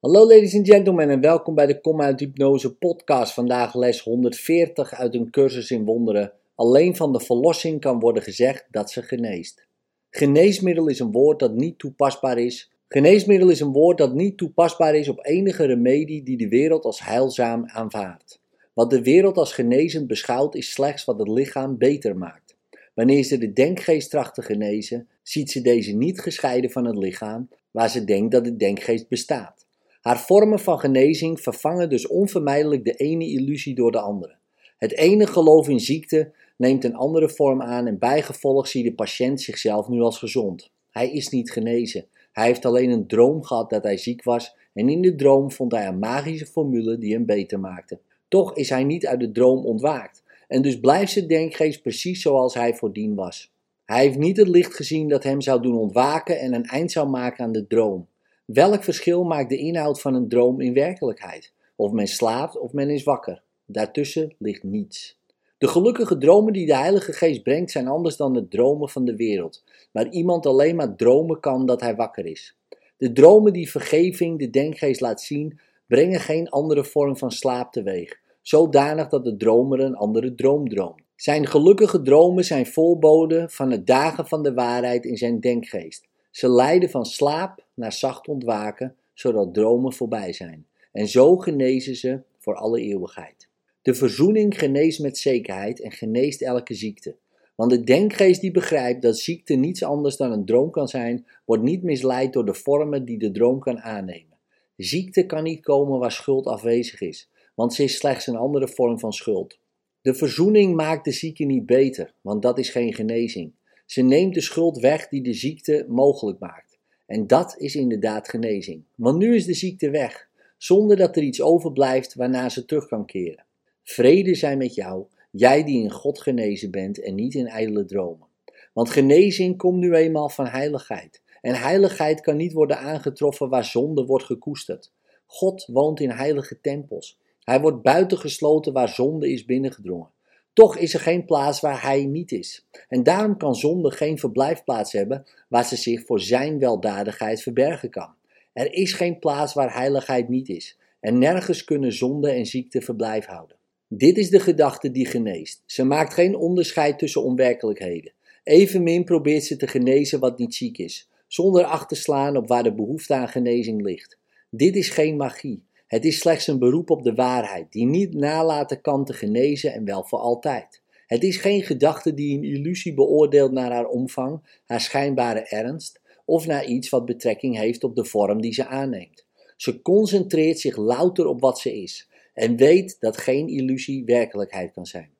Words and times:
Hallo 0.00 0.26
ladies 0.26 0.54
and 0.54 0.66
gentlemen 0.68 1.10
en 1.10 1.20
welkom 1.20 1.54
bij 1.54 1.66
de 1.66 1.96
uit 1.96 2.20
Hypnose 2.20 2.74
podcast. 2.74 3.32
Vandaag 3.32 3.74
les 3.74 4.00
140 4.00 4.94
uit 4.94 5.14
een 5.14 5.30
cursus 5.30 5.70
in 5.70 5.84
wonderen. 5.84 6.32
Alleen 6.54 6.96
van 6.96 7.12
de 7.12 7.20
verlossing 7.20 7.80
kan 7.80 7.98
worden 7.98 8.22
gezegd 8.22 8.66
dat 8.70 8.90
ze 8.90 9.02
geneest. 9.02 9.66
Geneesmiddel 10.10 10.88
is 10.88 10.98
een 10.98 11.12
woord 11.12 11.38
dat 11.38 11.54
niet 11.54 11.78
toepasbaar 11.78 12.38
is. 12.38 12.72
Geneesmiddel 12.88 13.48
is 13.48 13.60
een 13.60 13.72
woord 13.72 13.98
dat 13.98 14.14
niet 14.14 14.36
toepasbaar 14.36 14.94
is 14.94 15.08
op 15.08 15.26
enige 15.26 15.64
remedie 15.64 16.22
die 16.22 16.36
de 16.36 16.48
wereld 16.48 16.84
als 16.84 17.04
heilzaam 17.04 17.66
aanvaardt. 17.66 18.40
Wat 18.72 18.90
de 18.90 19.02
wereld 19.02 19.36
als 19.36 19.52
genezend 19.52 20.06
beschouwt 20.06 20.54
is 20.54 20.70
slechts 20.70 21.04
wat 21.04 21.18
het 21.18 21.28
lichaam 21.28 21.78
beter 21.78 22.16
maakt. 22.16 22.56
Wanneer 22.94 23.24
ze 23.24 23.38
de 23.38 23.52
denkgeest 23.52 24.10
tracht 24.10 24.34
te 24.34 24.42
genezen, 24.42 25.08
ziet 25.22 25.50
ze 25.50 25.60
deze 25.60 25.92
niet 25.92 26.20
gescheiden 26.20 26.70
van 26.70 26.84
het 26.84 26.96
lichaam, 26.96 27.48
waar 27.70 27.90
ze 27.90 28.04
denkt 28.04 28.32
dat 28.32 28.44
de 28.44 28.56
denkgeest 28.56 29.08
bestaat. 29.08 29.68
Haar 30.00 30.20
vormen 30.20 30.58
van 30.58 30.78
genezing 30.78 31.40
vervangen 31.40 31.88
dus 31.88 32.06
onvermijdelijk 32.06 32.84
de 32.84 32.92
ene 32.92 33.26
illusie 33.26 33.74
door 33.74 33.92
de 33.92 34.00
andere. 34.00 34.36
Het 34.78 34.96
ene 34.96 35.26
geloof 35.26 35.68
in 35.68 35.80
ziekte 35.80 36.32
neemt 36.56 36.84
een 36.84 36.94
andere 36.94 37.28
vorm 37.28 37.62
aan 37.62 37.86
en 37.86 37.98
bijgevolg 37.98 38.68
ziet 38.68 38.84
de 38.84 38.94
patiënt 38.94 39.40
zichzelf 39.40 39.88
nu 39.88 40.00
als 40.00 40.18
gezond. 40.18 40.70
Hij 40.90 41.10
is 41.10 41.28
niet 41.28 41.52
genezen. 41.52 42.06
Hij 42.32 42.46
heeft 42.46 42.64
alleen 42.64 42.90
een 42.90 43.06
droom 43.06 43.42
gehad 43.42 43.70
dat 43.70 43.82
hij 43.82 43.96
ziek 43.96 44.22
was 44.22 44.56
en 44.74 44.88
in 44.88 45.02
de 45.02 45.14
droom 45.14 45.52
vond 45.52 45.72
hij 45.72 45.86
een 45.86 45.98
magische 45.98 46.46
formule 46.46 46.98
die 46.98 47.12
hem 47.12 47.26
beter 47.26 47.60
maakte. 47.60 48.00
Toch 48.28 48.56
is 48.56 48.68
hij 48.68 48.84
niet 48.84 49.06
uit 49.06 49.20
de 49.20 49.30
droom 49.30 49.64
ontwaakt 49.64 50.22
en 50.48 50.62
dus 50.62 50.80
blijft 50.80 51.12
zijn 51.12 51.26
denkgeest 51.26 51.82
precies 51.82 52.22
zoals 52.22 52.54
hij 52.54 52.74
voordien 52.74 53.14
was. 53.14 53.52
Hij 53.84 54.02
heeft 54.02 54.18
niet 54.18 54.36
het 54.36 54.48
licht 54.48 54.74
gezien 54.74 55.08
dat 55.08 55.22
hem 55.22 55.40
zou 55.40 55.62
doen 55.62 55.78
ontwaken 55.78 56.38
en 56.38 56.54
een 56.54 56.64
eind 56.64 56.92
zou 56.92 57.08
maken 57.08 57.44
aan 57.44 57.52
de 57.52 57.66
droom. 57.66 58.08
Welk 58.52 58.84
verschil 58.84 59.24
maakt 59.24 59.48
de 59.48 59.56
inhoud 59.56 60.00
van 60.00 60.14
een 60.14 60.28
droom 60.28 60.60
in 60.60 60.74
werkelijkheid? 60.74 61.52
Of 61.76 61.92
men 61.92 62.06
slaapt 62.06 62.58
of 62.58 62.72
men 62.72 62.90
is 62.90 63.02
wakker. 63.02 63.42
Daartussen 63.66 64.34
ligt 64.38 64.62
niets. 64.62 65.18
De 65.58 65.68
gelukkige 65.68 66.18
dromen 66.18 66.52
die 66.52 66.66
de 66.66 66.76
Heilige 66.76 67.12
Geest 67.12 67.42
brengt 67.42 67.70
zijn 67.70 67.88
anders 67.88 68.16
dan 68.16 68.32
de 68.32 68.48
dromen 68.48 68.88
van 68.88 69.04
de 69.04 69.16
wereld, 69.16 69.64
waar 69.92 70.08
iemand 70.08 70.46
alleen 70.46 70.76
maar 70.76 70.96
dromen 70.96 71.40
kan 71.40 71.66
dat 71.66 71.80
hij 71.80 71.94
wakker 71.94 72.26
is. 72.26 72.56
De 72.96 73.12
dromen 73.12 73.52
die 73.52 73.70
vergeving 73.70 74.38
de 74.38 74.50
denkgeest 74.50 75.00
laat 75.00 75.20
zien, 75.20 75.60
brengen 75.86 76.20
geen 76.20 76.48
andere 76.48 76.84
vorm 76.84 77.16
van 77.16 77.30
slaap 77.30 77.72
teweeg, 77.72 78.20
zodanig 78.42 79.08
dat 79.08 79.24
de 79.24 79.36
dromer 79.36 79.80
een 79.80 79.96
andere 79.96 80.34
droom 80.34 80.68
droomt. 80.68 81.02
Zijn 81.16 81.46
gelukkige 81.46 82.02
dromen 82.02 82.44
zijn 82.44 82.66
voorboden 82.66 83.50
van 83.50 83.70
het 83.70 83.86
dagen 83.86 84.26
van 84.26 84.42
de 84.42 84.54
waarheid 84.54 85.04
in 85.04 85.16
zijn 85.16 85.40
denkgeest. 85.40 86.08
Ze 86.30 86.48
leiden 86.48 86.90
van 86.90 87.04
slaap 87.04 87.64
naar 87.80 87.92
zacht 87.92 88.28
ontwaken, 88.28 88.96
zodat 89.14 89.54
dromen 89.54 89.92
voorbij 89.92 90.32
zijn. 90.32 90.66
En 90.92 91.08
zo 91.08 91.36
genezen 91.36 91.96
ze 91.96 92.20
voor 92.38 92.54
alle 92.54 92.80
eeuwigheid. 92.80 93.48
De 93.82 93.94
verzoening 93.94 94.58
geneest 94.58 95.00
met 95.00 95.18
zekerheid 95.18 95.80
en 95.80 95.92
geneest 95.92 96.42
elke 96.42 96.74
ziekte. 96.74 97.16
Want 97.54 97.70
de 97.70 97.84
denkgeest 97.84 98.40
die 98.40 98.50
begrijpt 98.50 99.02
dat 99.02 99.18
ziekte 99.18 99.54
niets 99.54 99.82
anders 99.84 100.16
dan 100.16 100.32
een 100.32 100.44
droom 100.44 100.70
kan 100.70 100.88
zijn, 100.88 101.26
wordt 101.44 101.62
niet 101.62 101.82
misleid 101.82 102.32
door 102.32 102.44
de 102.44 102.54
vormen 102.54 103.04
die 103.04 103.18
de 103.18 103.30
droom 103.30 103.58
kan 103.58 103.80
aannemen. 103.80 104.38
Ziekte 104.76 105.26
kan 105.26 105.42
niet 105.42 105.62
komen 105.62 105.98
waar 105.98 106.12
schuld 106.12 106.46
afwezig 106.46 107.00
is, 107.00 107.30
want 107.54 107.74
ze 107.74 107.82
is 107.82 107.96
slechts 107.96 108.26
een 108.26 108.36
andere 108.36 108.68
vorm 108.68 108.98
van 108.98 109.12
schuld. 109.12 109.58
De 110.02 110.14
verzoening 110.14 110.74
maakt 110.74 111.04
de 111.04 111.12
zieke 111.12 111.44
niet 111.44 111.66
beter, 111.66 112.14
want 112.20 112.42
dat 112.42 112.58
is 112.58 112.70
geen 112.70 112.94
genezing. 112.94 113.52
Ze 113.86 114.02
neemt 114.02 114.34
de 114.34 114.40
schuld 114.40 114.78
weg 114.78 115.08
die 115.08 115.22
de 115.22 115.34
ziekte 115.34 115.84
mogelijk 115.88 116.38
maakt. 116.38 116.69
En 117.10 117.26
dat 117.26 117.54
is 117.58 117.74
inderdaad 117.74 118.28
genezing. 118.28 118.84
Want 118.94 119.18
nu 119.18 119.34
is 119.34 119.44
de 119.44 119.54
ziekte 119.54 119.90
weg, 119.90 120.28
zonder 120.56 120.96
dat 120.96 121.16
er 121.16 121.22
iets 121.22 121.42
overblijft 121.42 122.14
waarna 122.14 122.48
ze 122.48 122.64
terug 122.64 122.86
kan 122.86 123.06
keren. 123.06 123.44
Vrede 123.82 124.34
zij 124.34 124.56
met 124.56 124.74
jou, 124.74 125.04
jij 125.30 125.64
die 125.64 125.82
in 125.82 125.90
God 125.90 126.20
genezen 126.20 126.70
bent 126.70 127.00
en 127.02 127.14
niet 127.14 127.34
in 127.34 127.46
ijdele 127.46 127.84
dromen. 127.84 128.26
Want 128.72 128.90
genezing 128.90 129.56
komt 129.56 129.78
nu 129.78 129.94
eenmaal 129.94 130.28
van 130.28 130.46
heiligheid. 130.46 131.22
En 131.40 131.54
heiligheid 131.54 132.20
kan 132.20 132.36
niet 132.36 132.52
worden 132.52 132.78
aangetroffen 132.78 133.48
waar 133.48 133.64
zonde 133.64 134.04
wordt 134.04 134.24
gekoesterd. 134.24 134.92
God 135.26 135.66
woont 135.66 136.00
in 136.00 136.10
heilige 136.10 136.60
tempels. 136.60 137.18
Hij 137.40 137.60
wordt 137.60 137.82
buitengesloten 137.82 138.72
waar 138.72 138.88
zonde 138.88 139.32
is 139.32 139.44
binnengedrongen. 139.44 140.10
Toch 140.52 140.76
is 140.76 140.94
er 140.94 141.00
geen 141.00 141.24
plaats 141.24 141.60
waar 141.60 141.82
hij 141.82 142.04
niet 142.04 142.32
is. 142.32 142.66
En 142.88 143.02
daarom 143.02 143.36
kan 143.36 143.54
zonde 143.54 143.90
geen 143.90 144.18
verblijfplaats 144.18 144.92
hebben 144.92 145.24
waar 145.48 145.64
ze 145.64 145.76
zich 145.76 146.04
voor 146.06 146.20
zijn 146.20 146.58
weldadigheid 146.58 147.42
verbergen 147.42 147.90
kan. 147.90 148.14
Er 148.52 148.72
is 148.72 148.92
geen 148.92 149.18
plaats 149.18 149.54
waar 149.54 149.74
heiligheid 149.74 150.28
niet 150.28 150.48
is. 150.48 150.78
En 151.00 151.18
nergens 151.18 151.64
kunnen 151.64 151.92
zonde 151.92 152.30
en 152.30 152.46
ziekte 152.46 152.80
verblijf 152.80 153.26
houden. 153.26 153.56
Dit 153.88 154.16
is 154.16 154.30
de 154.30 154.40
gedachte 154.40 154.90
die 154.90 155.06
geneest. 155.06 155.62
Ze 155.66 155.84
maakt 155.84 156.14
geen 156.14 156.36
onderscheid 156.36 156.98
tussen 156.98 157.22
onwerkelijkheden. 157.22 158.12
Evenmin 158.42 159.04
probeert 159.04 159.44
ze 159.44 159.56
te 159.56 159.66
genezen 159.66 160.20
wat 160.20 160.38
niet 160.38 160.54
ziek 160.54 160.78
is, 160.78 161.08
zonder 161.26 161.64
acht 161.64 161.88
te 161.88 161.94
slaan 161.94 162.36
op 162.36 162.48
waar 162.48 162.62
de 162.62 162.74
behoefte 162.74 163.14
aan 163.14 163.28
genezing 163.28 163.82
ligt. 163.82 164.18
Dit 164.50 164.76
is 164.76 164.88
geen 164.88 165.16
magie. 165.16 165.64
Het 165.90 166.04
is 166.04 166.18
slechts 166.18 166.46
een 166.46 166.58
beroep 166.58 166.90
op 166.90 167.02
de 167.02 167.14
waarheid, 167.14 167.72
die 167.72 167.86
niet 167.86 168.14
nalaten 168.14 168.80
kan 168.80 169.04
te 169.04 169.12
genezen 169.12 169.72
en 169.72 169.84
wel 169.84 170.04
voor 170.04 170.18
altijd. 170.18 170.82
Het 171.06 171.22
is 171.22 171.36
geen 171.36 171.62
gedachte 171.62 172.14
die 172.14 172.36
een 172.36 172.44
illusie 172.44 172.94
beoordeelt 172.94 173.52
naar 173.52 173.72
haar 173.72 173.86
omvang, 173.86 174.60
haar 174.66 174.80
schijnbare 174.80 175.40
ernst, 175.40 176.00
of 176.24 176.46
naar 176.46 176.64
iets 176.64 176.88
wat 176.88 177.04
betrekking 177.04 177.56
heeft 177.56 177.84
op 177.84 177.96
de 177.96 178.04
vorm 178.04 178.40
die 178.40 178.52
ze 178.52 178.66
aanneemt. 178.66 179.26
Ze 179.56 179.82
concentreert 179.82 180.58
zich 180.58 180.76
louter 180.76 181.26
op 181.26 181.40
wat 181.40 181.58
ze 181.58 181.82
is 181.82 182.08
en 182.34 182.56
weet 182.56 182.96
dat 183.00 183.16
geen 183.16 183.48
illusie 183.48 184.04
werkelijkheid 184.04 184.72
kan 184.72 184.86
zijn. 184.86 185.10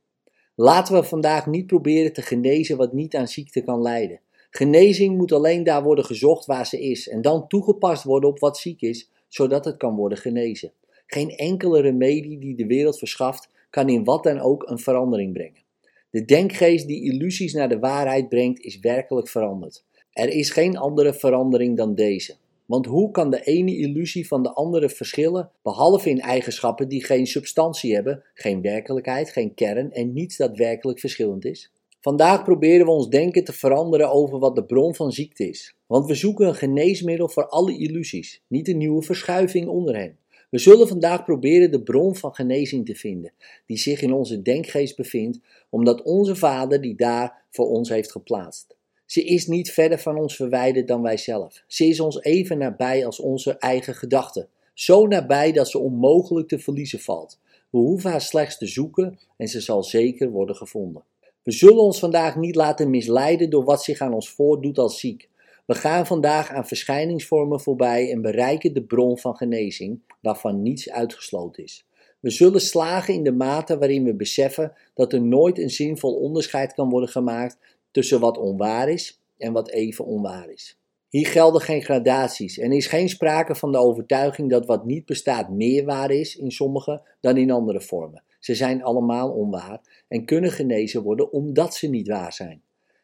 Laten 0.55 0.95
we 0.95 1.03
vandaag 1.03 1.47
niet 1.47 1.67
proberen 1.67 2.13
te 2.13 2.23
genezen 2.23 2.77
wat 2.77 2.93
niet 2.93 3.17
aan 3.17 3.29
ziekte 3.29 3.61
kan 3.61 3.83
leiden. 3.83 4.21
Genezing 4.51 5.17
moet 5.17 5.33
alleen 5.33 5.65
daar 5.65 5.83
worden 5.83 6.05
gezocht 6.05 6.47
waar 6.47 6.67
ze 6.67 6.81
is 6.81 7.09
en 7.09 7.23
dan 7.23 7.49
toegepast 7.49 8.05
worden 8.05 8.31
op 8.31 8.39
wat 8.39 8.59
ziek 8.59 8.81
is, 8.81 9.11
zodat 9.31 9.65
het 9.65 9.77
kan 9.77 9.97
worden 9.97 10.19
genezen. 10.19 10.73
Geen 11.07 11.31
enkele 11.31 11.81
remedie 11.81 12.39
die 12.39 12.57
de 12.57 12.67
wereld 12.67 12.99
verschaft 12.99 13.49
kan 13.71 13.89
in 13.89 14.05
wat 14.05 14.23
dan 14.23 14.41
ook 14.41 14.69
een 14.69 14.79
verandering 14.79 15.33
brengen. 15.33 15.63
De 16.11 16.25
denkgeest 16.25 16.87
die 16.87 17.05
illusies 17.05 17.53
naar 17.53 17.69
de 17.69 17.79
waarheid 17.79 18.29
brengt 18.29 18.61
is 18.61 18.79
werkelijk 18.79 19.29
veranderd. 19.29 19.85
Er 20.13 20.29
is 20.29 20.51
geen 20.51 20.77
andere 20.77 21.15
verandering 21.15 21.77
dan 21.77 21.95
deze. 21.95 22.37
Want 22.67 22.87
hoe 22.87 23.11
kan 23.11 23.31
de 23.31 23.43
ene 23.43 23.77
illusie 23.77 24.27
van 24.27 24.43
de 24.43 24.53
andere 24.53 24.89
verschillen, 24.89 25.51
behalve 25.63 26.11
in 26.11 26.21
eigenschappen 26.21 26.89
die 26.89 27.05
geen 27.05 27.27
substantie 27.27 27.95
hebben, 27.95 28.25
geen 28.35 28.61
werkelijkheid, 28.63 29.31
geen 29.31 29.55
kern 29.55 29.93
en 29.93 30.13
niets 30.13 30.37
dat 30.37 30.57
werkelijk 30.57 30.99
verschillend 30.99 31.45
is? 31.45 31.73
Vandaag 32.01 32.45
proberen 32.45 32.87
we 32.87 32.93
ons 32.93 33.09
denken 33.09 33.45
te 33.45 33.53
veranderen 33.53 34.11
over 34.11 34.39
wat 34.39 34.55
de 34.55 34.65
bron 34.65 34.95
van 34.95 35.13
ziekte 35.13 35.49
is. 35.49 35.75
Want 35.87 36.07
we 36.07 36.15
zoeken 36.15 36.47
een 36.47 36.55
geneesmiddel 36.55 37.29
voor 37.29 37.47
alle 37.47 37.79
illusies, 37.79 38.43
niet 38.47 38.69
een 38.69 38.77
nieuwe 38.77 39.03
verschuiving 39.03 39.69
onder 39.69 39.97
hen. 39.97 40.19
We 40.51 40.59
zullen 40.59 40.89
vandaag 40.89 41.25
proberen 41.25 41.71
de 41.71 41.83
bron 41.83 42.17
van 42.17 42.35
genezing 42.35 42.87
te 42.87 42.95
vinden, 42.95 43.33
die 43.67 43.79
zich 43.79 44.03
in 44.03 44.13
onze 44.13 44.43
denkgeest 44.43 44.97
bevindt, 44.97 45.39
omdat 45.71 46.03
onze 46.03 46.37
Vader 46.37 46.81
die 46.81 46.95
daar 46.95 47.45
voor 47.51 47.69
ons 47.69 47.89
heeft 47.89 48.11
geplaatst. 48.11 48.77
Ze 49.07 49.25
is 49.25 49.47
niet 49.47 49.71
verder 49.71 49.99
van 49.99 50.19
ons 50.19 50.37
verwijderd 50.37 50.89
dan 50.89 51.03
wij 51.03 51.17
zelf. 51.17 51.65
Ze 51.67 51.85
is 51.87 52.01
ons 52.01 52.23
even 52.23 52.59
nabij 52.59 53.07
als 53.07 53.21
onze 53.21 53.59
eigen 53.59 53.95
gedachten. 53.95 54.49
Zo 54.75 55.07
nabij 55.07 55.53
dat 55.53 55.69
ze 55.69 55.79
onmogelijk 55.79 56.49
te 56.49 56.59
verliezen 56.59 57.01
valt. 57.01 57.39
We 57.71 57.79
hoeven 57.79 58.11
haar 58.11 58.21
slechts 58.21 58.59
te 58.59 58.67
zoeken 58.67 59.19
en 59.37 59.49
ze 59.49 59.61
zal 59.61 59.83
zeker 59.83 60.31
worden 60.31 60.57
gevonden. 60.57 61.03
We 61.43 61.53
zullen 61.53 61.83
ons 61.83 61.99
vandaag 61.99 62.37
niet 62.37 62.55
laten 62.55 62.91
misleiden 62.91 63.51
door 63.51 63.65
wat 63.65 63.83
zich 63.83 64.01
aan 64.01 64.15
ons 64.15 64.31
voordoet 64.31 64.79
als 64.79 65.01
ziek. 65.01 65.29
We 65.67 65.75
gaan 65.75 66.07
vandaag 66.07 66.51
aan 66.51 66.67
verschijningsvormen 66.67 67.61
voorbij 67.61 68.11
en 68.11 68.23
bereiken 68.23 68.75
de 68.75 68.83
bron 68.83 69.19
van 69.19 69.37
genezing, 69.37 70.01
waarvan 70.21 70.63
niets 70.63 70.91
uitgesloten 70.91 71.65
is. 71.65 71.87
We 72.21 72.31
zullen 72.31 72.61
slagen 72.61 73.15
in 73.15 73.23
de 73.23 73.33
mate 73.33 73.79
waarin 73.79 74.05
we 74.05 74.15
beseffen 74.15 74.73
dat 74.95 75.13
er 75.13 75.23
nooit 75.23 75.59
een 75.59 75.71
zinvol 75.71 76.15
onderscheid 76.15 76.75
kan 76.75 76.91
worden 76.91 77.09
gemaakt 77.09 77.59
tussen 77.91 78.21
wat 78.21 78.39
onwaar 78.39 78.89
is 78.89 79.21
en 79.39 79.53
wat 79.53 79.71
even 79.71 80.05
onwaar 80.05 80.51
is. 80.51 80.79
Hier 81.09 81.27
gelden 81.27 81.61
geen 81.61 81.83
gradaties 81.83 82.59
en 82.59 82.73
is 82.73 82.87
geen 82.87 83.09
sprake 83.09 83.55
van 83.55 83.73
de 83.73 83.79
overtuiging 83.79 84.51
dat 84.51 84.67
wat 84.67 84.85
niet 84.85 85.07
bestaat 85.07 85.51
meer 85.51 85.85
waar 85.85 86.11
is 86.11 86.37
in 86.37 86.51
sommige 86.51 87.03
dan 87.21 87.37
in 87.37 87.51
andere 87.51 87.81
vormen. 87.81 88.23
Ze 88.41 88.55
zijn 88.55 88.83
allemaal 88.83 89.31
onwaar 89.31 89.81
en 90.09 90.25
kunnen 90.25 90.51
genezen 90.51 91.03
worden 91.03 91.33
omdat 91.33 91.75
ze 91.75 91.87
niet 91.87 92.09
waar 92.09 92.33
zijn. 92.33 92.63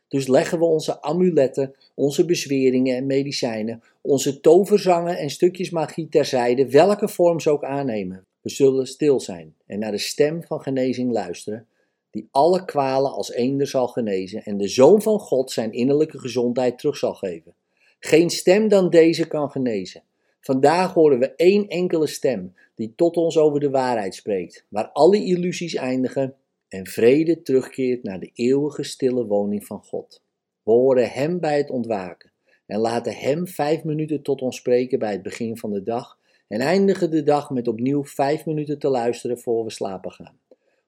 Dus 0.09 0.27
leggen 0.27 0.59
we 0.59 0.65
onze 0.65 1.03
amuletten, 1.03 1.75
onze 1.95 2.25
bezweringen 2.25 2.97
en 2.97 3.07
medicijnen, 3.07 3.83
onze 4.01 4.41
toverzangen 4.41 5.19
en 5.19 5.31
stukjes 5.31 5.71
magie 5.71 6.09
terzijde, 6.09 6.71
welke 6.71 7.09
vorm 7.09 7.41
ze 7.41 7.51
ook 7.51 7.65
aannemen. 7.65 8.25
We 8.41 8.51
zullen 8.51 8.87
stil 8.87 9.21
zijn 9.21 9.55
en 9.67 9.79
naar 9.79 9.91
de 9.91 9.99
stem 9.99 10.43
van 10.43 10.61
genezing 10.61 11.13
luisteren, 11.13 11.67
die 12.11 12.29
alle 12.31 12.65
kwalen 12.65 13.13
als 13.13 13.33
eender 13.33 13.67
zal 13.67 13.89
genezen 13.89 14.43
en 14.43 14.57
de 14.57 14.69
Zoon 14.69 15.03
van 15.03 15.19
God 15.19 15.51
zijn 15.51 15.73
innerlijke 15.73 16.19
gezondheid 16.19 16.79
terug 16.79 16.97
zal 16.97 17.15
geven. 17.15 17.55
Geen 17.99 18.31
stem 18.31 18.69
dan 18.69 18.91
deze 18.91 19.27
kan 19.27 19.51
genezen. 19.51 20.03
Vandaag 20.41 20.93
horen 20.95 21.19
we 21.19 21.35
één 21.35 21.69
enkele 21.69 22.07
stem 22.07 22.55
die 22.77 22.93
tot 22.97 23.17
ons 23.17 23.39
over 23.39 23.61
de 23.61 23.71
waarheid 23.71 24.15
spreekt, 24.15 24.67
waar 24.69 24.91
alle 24.93 25.25
illusies 25.25 25.75
eindigen 25.75 26.35
en 26.69 26.87
vrede 26.87 27.43
terugkeert 27.43 28.03
naar 28.03 28.21
de 28.21 28.31
eeuwige 28.35 28.83
stille 28.83 29.27
woning 29.27 29.67
van 29.67 29.83
God. 29.83 30.23
We 30.63 30.71
horen 30.71 31.11
Hem 31.11 31.41
bij 31.41 31.57
het 31.57 31.71
ontwaken 31.71 32.33
en 32.67 32.79
laten 32.79 33.15
Hem 33.15 33.47
vijf 33.47 33.85
minuten 33.85 34.23
tot 34.23 34.43
ons 34.43 34.57
spreken 34.57 34.99
bij 34.99 35.13
het 35.13 35.23
begin 35.23 35.57
van 35.57 35.73
de 35.73 35.83
dag 35.83 36.19
en 36.49 36.61
eindigen 36.61 37.11
de 37.11 37.23
dag 37.23 37.51
met 37.51 37.69
opnieuw 37.69 38.05
vijf 38.05 38.47
minuten 38.47 38.79
te 38.79 38.89
luisteren 38.89 39.39
voor 39.39 39.65
we 39.65 39.71
slapen 39.71 40.11
gaan. 40.11 40.39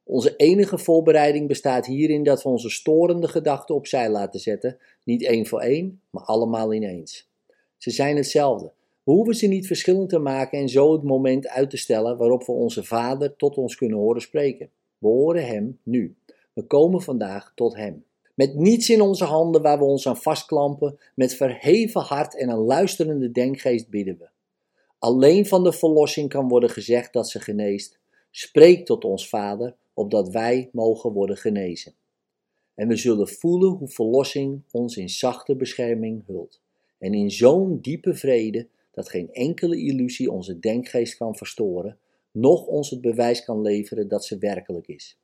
Onze 0.05 0.37
enige 0.37 0.79
voorbereiding 0.79 1.49
bestaat 1.49 1.87
hierin 1.87 2.23
dat 2.23 2.43
we 2.43 2.49
onze 2.49 2.71
storende 2.71 3.29
gedachten 3.29 3.75
opzij 3.75 4.11
laten 4.11 4.41
zetten, 4.41 4.79
niet 5.05 5.25
één 5.25 5.47
voor 5.47 5.61
één, 5.61 6.01
maar 6.11 6.25
allemaal 6.25 6.75
ineens. 6.75 7.29
Ze 7.77 7.91
zijn 7.91 8.17
hetzelfde. 8.17 8.73
Hoeven 9.09 9.35
ze 9.35 9.47
niet 9.47 9.67
verschillend 9.67 10.09
te 10.09 10.19
maken 10.19 10.59
en 10.59 10.69
zo 10.69 10.93
het 10.93 11.03
moment 11.03 11.49
uit 11.49 11.71
te 11.71 11.77
stellen 11.77 12.17
waarop 12.17 12.47
we 12.47 12.53
onze 12.53 12.85
Vader 12.85 13.37
tot 13.37 13.57
ons 13.57 13.77
kunnen 13.77 13.99
horen 13.99 14.21
spreken. 14.21 14.71
We 14.99 15.09
horen 15.09 15.47
Hem 15.47 15.79
nu. 15.83 16.17
We 16.53 16.63
komen 16.63 17.03
vandaag 17.03 17.53
tot 17.55 17.77
Hem. 17.77 18.05
Met 18.35 18.55
niets 18.55 18.91
in 18.91 19.01
onze 19.01 19.25
handen 19.25 19.63
waar 19.63 19.79
we 19.79 19.85
ons 19.85 20.09
aan 20.09 20.17
vastklampen, 20.17 20.99
met 21.15 21.35
verheven 21.35 22.01
hart 22.01 22.37
en 22.37 22.49
een 22.49 22.59
luisterende 22.59 23.31
denkgeest 23.31 23.89
bidden 23.89 24.19
we. 24.19 24.29
Alleen 24.99 25.47
van 25.47 25.65
de 25.65 25.73
verlossing 25.73 26.29
kan 26.29 26.49
worden 26.49 26.71
gezegd 26.71 27.13
dat 27.13 27.29
ze 27.29 27.41
geneest. 27.41 27.99
Spreek 28.31 28.87
tot 28.87 29.05
ons 29.05 29.29
Vader, 29.29 29.75
opdat 29.95 30.29
wij 30.29 30.69
mogen 30.73 31.13
worden 31.13 31.37
genezen. 31.37 31.95
En 32.75 32.89
we 32.89 32.97
zullen 32.97 33.29
voelen 33.29 33.71
hoe 33.71 33.89
verlossing 33.89 34.63
ons 34.71 34.97
in 34.97 35.09
zachte 35.09 35.57
bescherming 35.57 36.23
hult. 36.27 36.61
En 36.99 37.15
in 37.15 37.31
zo'n 37.31 37.79
diepe 37.81 38.15
vrede 38.15 38.67
dat 38.99 39.09
geen 39.09 39.33
enkele 39.33 39.77
illusie 39.77 40.31
onze 40.31 40.59
denkgeest 40.59 41.17
kan 41.17 41.37
verstoren, 41.37 41.99
noch 42.31 42.67
ons 42.67 42.91
het 42.91 43.01
bewijs 43.01 43.45
kan 43.45 43.61
leveren 43.61 44.09
dat 44.09 44.25
ze 44.25 44.39
werkelijk 44.39 44.87
is. 44.87 45.19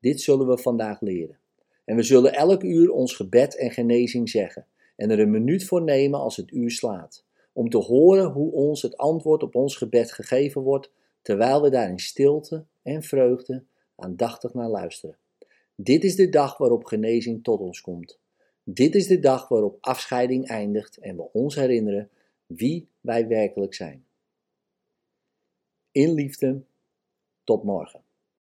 Dit 0.00 0.20
zullen 0.20 0.46
we 0.46 0.58
vandaag 0.58 1.00
leren. 1.00 1.38
En 1.84 1.96
we 1.96 2.02
zullen 2.02 2.32
elk 2.32 2.62
uur 2.62 2.90
ons 2.90 3.14
gebed 3.14 3.56
en 3.56 3.70
genezing 3.70 4.28
zeggen 4.28 4.66
en 4.96 5.10
er 5.10 5.18
een 5.18 5.30
minuut 5.30 5.64
voor 5.64 5.82
nemen 5.82 6.20
als 6.20 6.36
het 6.36 6.50
uur 6.50 6.70
slaat, 6.70 7.24
om 7.52 7.68
te 7.68 7.78
horen 7.78 8.30
hoe 8.30 8.52
ons 8.52 8.82
het 8.82 8.96
antwoord 8.96 9.42
op 9.42 9.54
ons 9.54 9.76
gebed 9.76 10.12
gegeven 10.12 10.62
wordt, 10.62 10.92
terwijl 11.22 11.62
we 11.62 11.70
daar 11.70 11.88
in 11.88 11.98
stilte 11.98 12.64
en 12.82 13.02
vreugde 13.02 13.64
aandachtig 13.96 14.54
naar 14.54 14.68
luisteren. 14.68 15.16
Dit 15.74 16.04
is 16.04 16.16
de 16.16 16.28
dag 16.28 16.58
waarop 16.58 16.84
genezing 16.84 17.44
tot 17.44 17.60
ons 17.60 17.80
komt. 17.80 18.18
Dit 18.64 18.94
is 18.94 19.06
de 19.06 19.18
dag 19.18 19.48
waarop 19.48 19.76
afscheiding 19.80 20.46
eindigt 20.46 20.96
en 20.96 21.16
we 21.16 21.32
ons 21.32 21.54
herinneren 21.54 22.10
wie 22.56 22.88
wij 23.00 23.26
werkelijk 23.26 23.74
zijn. 23.74 24.06
In 25.90 26.12
liefde, 26.12 26.64
tot 27.44 27.64
morgen. 27.64 28.02